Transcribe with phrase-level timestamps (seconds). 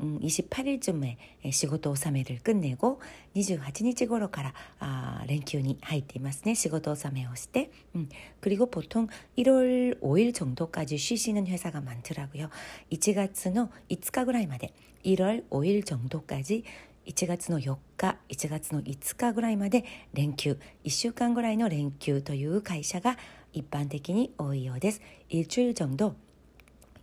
[0.00, 1.16] 28일쯤에
[1.50, 3.00] 시고도 오사메를 끝내고
[3.36, 6.54] 28日頃から 아, 랭큐니 入っていますね.
[6.54, 8.08] 시고도 오사메をして 음,
[8.40, 9.06] 그리고 보통
[9.38, 12.50] 1월 5일 정도까지 쉬시는 회사가 많더라고요.
[12.90, 14.72] 1月の 5日ぐらいまで
[15.04, 16.64] 1월 5일 정도까지
[17.06, 23.18] 1月の4日、1月の5日ぐらいまで連休、1週間ぐらいの連休という会社が
[23.52, 25.00] 一般的に多いようです。
[25.28, 26.16] 일주일정도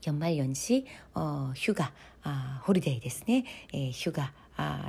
[0.08, 1.94] 연말연시 어, 휴가,
[2.24, 3.46] 아, 홀리데이 ですね.
[3.74, 4.34] 예, 휴가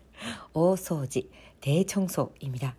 [0.53, 1.29] 오소지
[1.61, 2.75] 대청소입니다.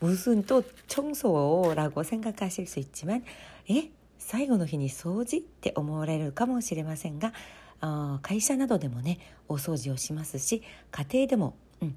[0.00, 3.24] 무슨 또 청소라고 생각하실 수 있지만
[3.68, 3.90] 에?
[4.18, 7.32] 最後の日に掃除って思われるかもしれませんが
[7.80, 11.92] 어, 会社などでもねお掃除をしますし家庭でも、うん 어,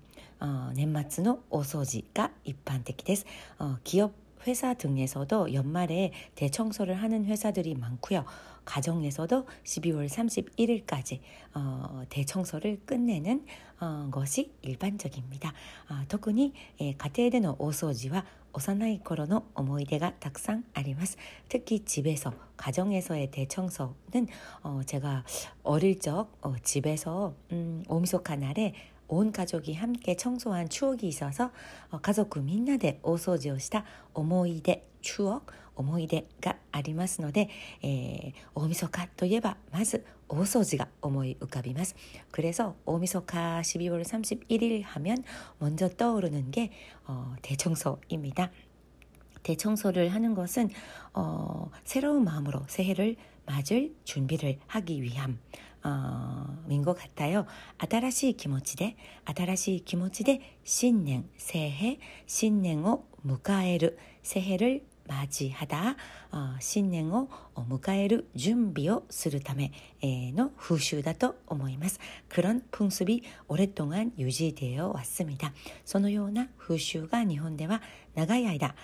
[0.73, 3.25] 年末のお掃除が一般的です。
[3.59, 4.13] 어, 기업
[4.45, 8.25] 회사 등에서도 연말에 대청소를 하는 회사들이 많고요.
[8.65, 11.19] 가정에서도 12월 31일까지
[11.53, 13.45] 어, 대청소를 끝내는
[13.79, 15.53] 어, 것이 일반적입니다.
[15.89, 21.17] 어, 特に、えー、家庭での大掃除は幼い頃の思い出がたくさんあります.
[21.49, 24.27] 특히 집에서 가정에서의 대청소는
[24.61, 25.25] 어, 제가
[25.63, 28.73] 어릴 적 어, 집에서 음, 오미소카 날에
[29.07, 31.51] 온 가족이 함께 청소한 추억이 있어서
[31.91, 37.49] 어, 가족 みんなで大掃除をした思い出 추억 思い出がありますので、
[37.81, 41.95] えー、大晦日といえばまず大掃除が思い浮かびます.
[42.31, 45.23] 그래서 오미소카 12월 31일 하면
[45.59, 46.71] 먼저 떠오르는 게
[47.05, 48.51] 어, 대청소입니다.
[49.43, 50.69] 대청소를 하는 것은
[51.13, 53.15] 어, 새로운 마음으로 새해를
[53.45, 55.37] 맞을 준비를 하기 위함
[55.83, 57.45] 어, 민것 같아요.
[57.77, 58.95] 新しい気持ちで
[59.25, 65.95] 新しい気持ちで新年 새해新年を 迎える 새해를 맞이하다
[66.31, 69.71] 어, 신년を 迎える準備をするため
[70.01, 71.99] の風習だと思います.
[72.29, 75.51] 그런 풍습이 오랫동안 유지되어 왔습니다.
[75.85, 77.81] そのような風習が日本では
[78.15, 78.75] 長い間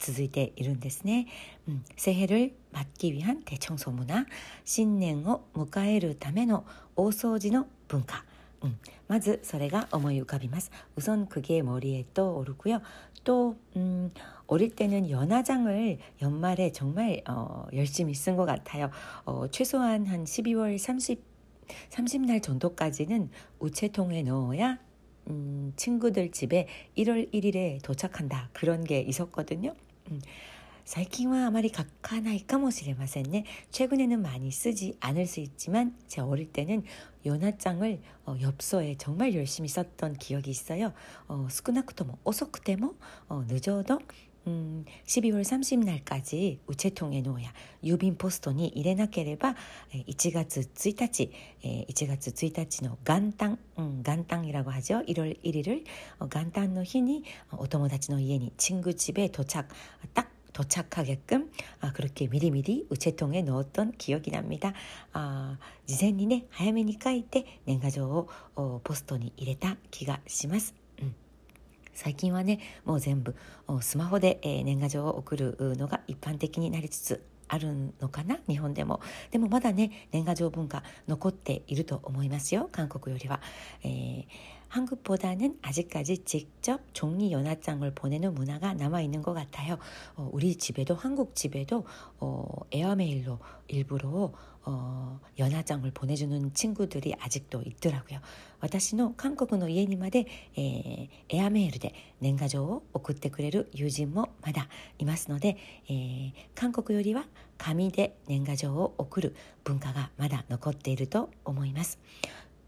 [0.00, 1.28] 続いているんですね.
[1.68, 4.26] 음, 새해를 맞기 위한 대청소 문화,
[4.64, 8.24] 신년を 迎えるための大掃除の文化
[8.64, 8.76] 음,
[9.06, 10.72] まずそれが思い浮かびます。
[10.96, 14.10] 우선그게머리에떠오르고요。또、 음,
[14.52, 18.90] 어릴 때는 연화장을 연말에 정말 어, 열심히 쓴 것 같아요.
[19.24, 21.26] 어, 최소한 한 12월 30
[21.90, 24.78] 30날 정도까지는 우체통에 넣어야
[25.28, 28.48] 음, 친구들 집에 1월 1일에 도착한다.
[28.54, 29.74] 그런 게 있었거든요.
[30.10, 30.20] 음.
[30.88, 33.44] 最近はあまり書かないかもしれませんね.
[33.72, 36.82] 최근에는 많이 쓰지 않을 수 있지만 제 어릴 때는
[37.26, 40.94] 연하장을 어, 엽서에 정말 열심히 썼던 기억이 있어요.
[41.28, 42.94] 어, 少なくとも遅くても
[43.28, 43.98] 어, 늦어도
[44.48, 47.52] 음, 12월 30날까지 우체통에 놓아야
[47.84, 49.54] 유빈 포스터니 入れなければ
[49.92, 51.30] 1月 1日
[51.62, 55.02] 1月 1日の 元旦 음, 간땅이라고 하죠.
[55.06, 55.84] 1월 1일을
[56.18, 59.68] 어, 간땅의日に 어, お友達の家に 친구 집에 도착
[60.14, 64.72] 딱 도착하게끔 아, 그렇게 미리미리 우체통에 넣었던 기억이 납니다.
[65.12, 70.81] 아, 事前にね早めに書いて年賀状を 어, 포스터に 入れた気がします。
[71.94, 73.34] 最近はねもう全部
[73.80, 79.00] スマホで、えー、年賀状を送るのが一般的になりつつあるのかな日本でも
[79.30, 83.40] でもまだね年賀状文化残っていると思いますよ韓国よりは、
[83.82, 89.78] えー 한국보다는 아직까지 직접 종이 연하장을 보내는 문화가 남아 있는 것 같아요.
[90.16, 91.84] 어, 우리 집에도 한국 집에도
[92.20, 93.38] 어, 에어메일로
[93.68, 94.32] 일부러
[94.64, 98.20] 어, 연하장을 보내주는 친구들이 아직도 있더라고요.
[98.60, 100.26] 私の韓国の家にまで、
[100.56, 104.68] えー、エアメールで年賀状を送ってくれる友人もまだ
[104.98, 105.56] いますので、
[105.88, 107.24] えー、韓国よりは
[107.56, 111.98] 紙で年賀状を送る文化がまだ残っていると思います。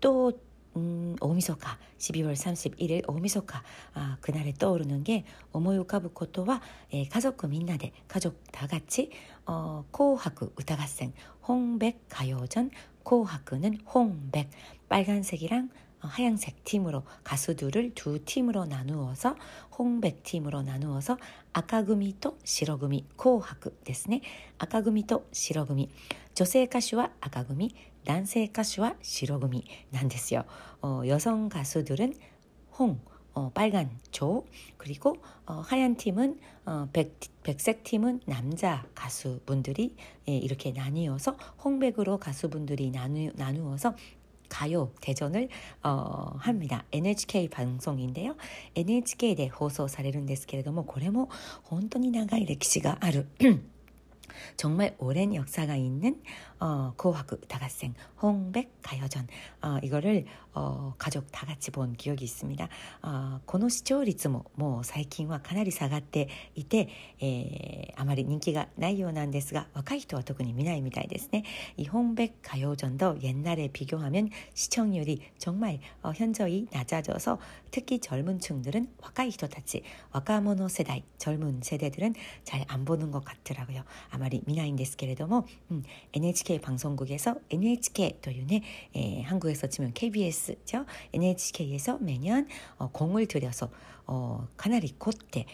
[0.00, 0.32] 또
[0.76, 3.62] 음, 오미소카 12월 31일 오미소카
[3.94, 6.60] 아, 그날에 떠오르는 게 오모유카부코토와
[6.92, 9.10] 예, 가족 みんなで 가족 다 같이
[9.46, 11.12] 어, 코하크 우타가생
[11.46, 12.70] 홍백 가요전
[13.02, 14.50] 코하크는 홍백
[14.88, 15.70] 빨간색이랑
[16.00, 19.36] 하얀색 팀으로 가수들을 두 팀으로 나누어서
[19.78, 21.18] 홍백 팀으로 나누어서
[21.52, 24.22] 아카구미 또 시로구미 코하크 ですね
[24.58, 25.90] 아카구미 또 시로구미
[26.34, 27.74] 女性歌手は 아카구미
[28.04, 30.46] 男性歌手は白組なんですよ.
[31.06, 32.14] 여성 가수들은
[32.78, 32.98] 홍,
[33.34, 34.44] 어, 빨간 조
[34.76, 39.96] 그리고 어, 하얀 팀은 어, 백, 백색 팀은 남자 가수분들이
[40.28, 43.94] 예, 이렇게 나뉘어서 홍백으로 가수분들이 나누, 나누어서
[44.48, 45.48] 가요 대전을
[45.84, 46.84] 어, 합니다.
[46.90, 48.36] NHK 방송인데요.
[48.74, 51.30] NHK で放送されるんですけれどもこれも
[51.62, 53.26] 本当に長い歴史がある
[54.56, 56.20] 정말 오랜 역사가 있는
[56.58, 59.26] 어, 고화구 다가생 홍백 가요전
[59.62, 62.68] 어, 이거를 어, 가족 다 같이 본 기억이 있습니다.
[63.02, 66.88] 어, この視聴率ももう最近はかなり下がっていて、
[67.20, 71.44] えー、あまり人気がないようなんですが若い人は特に見ないみたいですね
[71.76, 77.38] 이 홍백 가요전도 옛날에 비교하면 시청률이 정말 어, 현저히 낮아져서
[77.70, 79.82] 특히 젊은 층들은 若い人たち
[80.12, 82.14] 若者 세대 젊은 세대들은
[82.44, 83.84] 잘 안 보는 것 같더라고요.
[84.10, 85.82] 아마리 미나인ですけれども 음,
[86.12, 88.61] NHK NHK 방송국에서 NHK 또いうね
[88.93, 90.85] 예, 한국에서 치면 KBS 죠?
[91.11, 92.45] NHK 에서 매년
[92.77, 93.69] 어, 공을 들여서
[94.07, 95.47] 어, かなり凝って,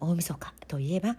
[0.00, 1.16] 大晦日といえば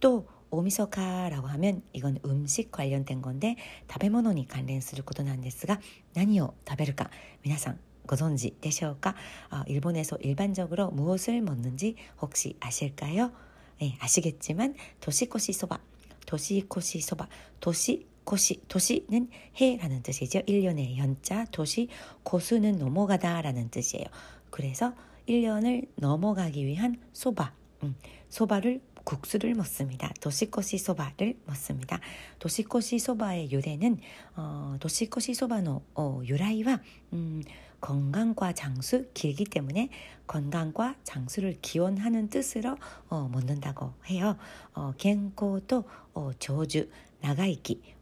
[0.00, 3.56] 또 오미소카라고 하면 이건 음식 관련된 건데
[3.90, 5.80] 食べ物に 関連することなんですが
[6.14, 7.10] 何を食べるか
[7.42, 9.14] 皆さんご存知でしょうか?
[9.50, 13.32] 어, 일본에서 일반적으로 무엇을 먹는지 혹시 아실까요?
[13.78, 15.80] 네, 아시겠지만 도시코시 소바,
[16.26, 17.28] 도시코시 소바,
[17.60, 19.28] 도시 고시, 도시는
[19.60, 20.40] 해라는 뜻이죠.
[20.40, 21.88] 1년의 연자, 도시,
[22.22, 24.04] 고수는 넘어가다라는 뜻이에요.
[24.50, 24.94] 그래서
[25.28, 27.96] 1년을 넘어가기 위한 소바, 음,
[28.28, 30.11] 소바를 국수를 먹습니다.
[30.19, 32.01] 도시코시 소바를 먹습니다.
[32.39, 33.99] 도시코시 소바의 유래는
[34.35, 35.63] 어, 도시코시 소바의
[35.95, 36.81] 어, 유라이와
[37.13, 37.41] 음,
[37.79, 39.87] 건강과 장수 길기 때문에
[40.27, 42.75] 건강과 장수를 기원하는 뜻으로
[43.07, 44.35] 어, 먹는다고 해요.
[44.73, 46.89] 어, 겐코도 어, 조주,
[47.21, 47.81] 나가이기,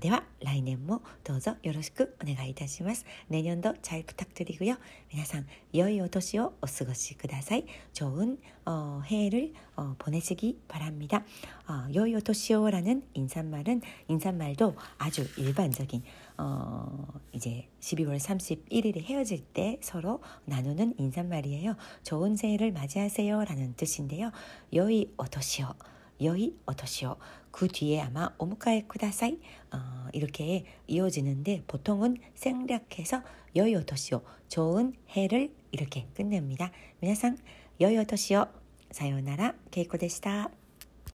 [0.00, 3.06] では来年もどうぞよろしくお願いいたします.
[3.28, 4.76] 내년도 잘 부탁드리고요.
[5.10, 7.64] 皆さん良いお年をお過ごしください.
[7.94, 11.24] 좋은 어, 해를 어, 보내시기 바랍니다.
[11.68, 16.02] 어, 여이 오토시오라는 인사말은 인사말도 아주 일반적인
[16.38, 21.76] 어, 이제 12월 31일에 헤어질 때 서로 나누는 인사말이에요.
[22.02, 24.30] 좋은 새해를 맞이하세요라는 뜻인데요.
[24.72, 25.74] 여이 오토시오,
[26.22, 27.16] 여이 오토시오.
[27.50, 29.38] 그 뒤에 아마 오무카에 쿠다사이
[29.72, 33.22] 어, 이렇게 이어지는데 보통은 생략해서
[33.56, 36.70] 여이 오토시오, 좋은 해를 이렇게 끝냅니다.
[37.00, 37.38] 皆さん
[37.80, 38.46] 여이 오토시오,
[38.95, 40.51] さようなら、けいこでした。